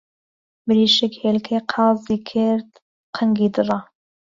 [0.67, 2.69] مریشک هێلکهی قازی کرد
[3.15, 3.79] قنگی دڕا